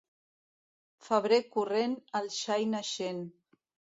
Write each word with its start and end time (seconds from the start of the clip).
Febrer 1.07 1.39
corrent, 1.57 1.95
el 2.21 2.31
xai 2.39 2.65
naixent. 2.73 3.23